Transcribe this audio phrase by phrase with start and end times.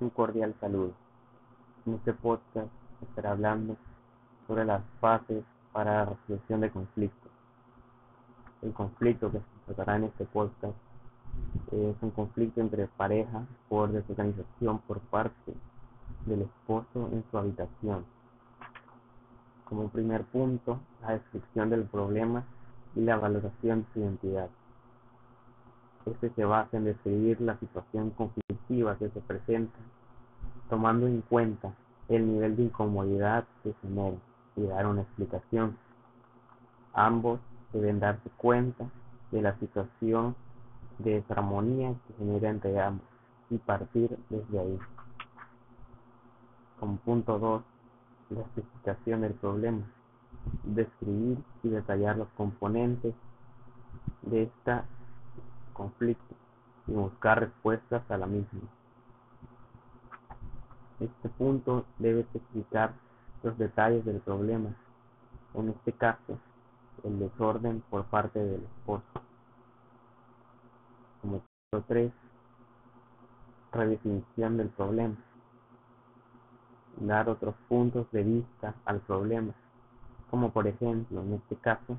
[0.00, 0.92] Un cordial saludo.
[1.84, 2.68] En este podcast
[3.02, 3.76] estaré hablando
[4.46, 7.30] sobre las fases para la resolución de conflictos.
[8.62, 10.74] El conflicto que se tratará en este podcast
[11.70, 15.52] es un conflicto entre pareja por desorganización por parte
[16.24, 18.06] del esposo en su habitación.
[19.68, 22.44] Como primer punto, la descripción del problema
[22.96, 24.48] y la valoración de su identidad.
[26.06, 29.76] Este se basa en describir la situación conflictiva que se presenta,
[30.68, 31.74] tomando en cuenta
[32.08, 34.16] el nivel de incomodidad que genera
[34.54, 35.76] y dar una explicación.
[36.94, 37.40] Ambos
[37.72, 38.88] deben darse cuenta
[39.32, 40.36] de la situación
[40.98, 43.06] de desarmonía que genera entre ambos
[43.50, 44.78] y partir desde ahí.
[46.78, 47.62] Como punto 2,
[48.30, 49.82] la especificación del problema.
[50.62, 53.14] Describir y detallar los componentes
[54.22, 54.84] de esta
[55.72, 56.34] conflicto
[56.90, 58.60] y buscar respuestas a la misma.
[60.98, 62.92] Este punto debe explicar
[63.42, 64.70] los detalles del problema,
[65.54, 66.38] en este caso,
[67.04, 69.04] el desorden por parte del esposo.
[71.22, 72.12] Como punto 3,
[73.72, 75.14] redefinición del problema.
[76.98, 79.54] Dar otros puntos de vista al problema,
[80.30, 81.96] como por ejemplo, en este caso,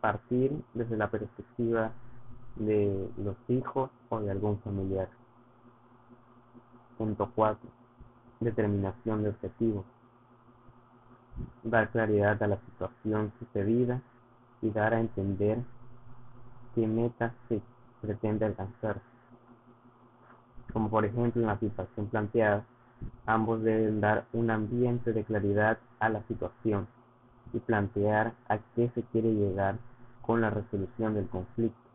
[0.00, 1.90] partir desde la perspectiva
[2.56, 5.08] de los hijos o de algún familiar.
[6.98, 7.68] Punto 4.
[8.40, 9.84] Determinación de objetivos.
[11.62, 14.00] Dar claridad a la situación sucedida
[14.62, 15.58] y dar a entender
[16.74, 17.60] qué meta se
[18.00, 19.00] pretende alcanzar.
[20.72, 22.64] Como por ejemplo en la situación planteada,
[23.26, 26.86] ambos deben dar un ambiente de claridad a la situación
[27.52, 29.76] y plantear a qué se quiere llegar
[30.22, 31.85] con la resolución del conflicto.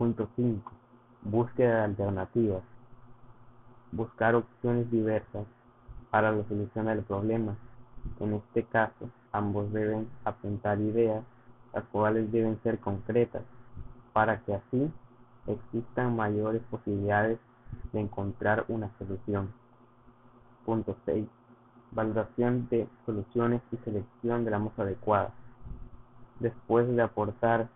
[0.00, 0.72] Punto 5.
[1.24, 2.62] Búsqueda de alternativas.
[3.92, 5.44] Buscar opciones diversas
[6.10, 7.54] para la solución del problema.
[8.18, 11.22] En este caso, ambos deben apuntar ideas,
[11.74, 13.42] las cuales deben ser concretas,
[14.14, 14.90] para que así
[15.46, 17.38] existan mayores posibilidades
[17.92, 19.52] de encontrar una solución.
[20.64, 21.28] Punto 6.
[21.90, 25.34] Valoración de soluciones y selección de la más adecuada.
[26.38, 27.68] Después de aportar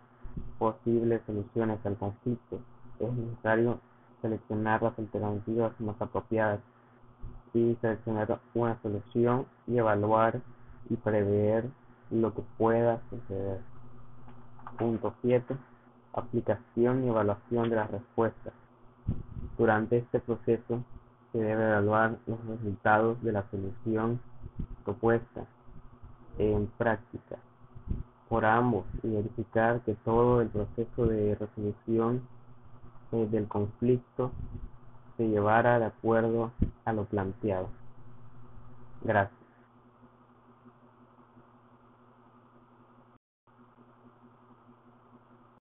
[0.57, 2.59] posibles soluciones al conflicto,
[2.99, 3.79] es necesario
[4.21, 6.59] seleccionar las alternativas más apropiadas
[7.53, 10.41] y seleccionar una solución y evaluar
[10.89, 11.69] y prever
[12.11, 13.59] lo que pueda suceder.
[14.77, 15.55] Punto 7.
[16.13, 18.53] Aplicación y evaluación de las respuestas.
[19.57, 20.83] Durante este proceso
[21.31, 24.19] se debe evaluar los resultados de la solución
[24.83, 25.45] propuesta
[26.37, 27.37] en práctica
[28.29, 32.27] por ambos y verificar que todo el proceso de resolución
[33.11, 34.31] eh, del conflicto
[35.17, 36.51] se llevara de acuerdo
[36.85, 37.69] a lo planteado.
[39.03, 39.44] Gracias.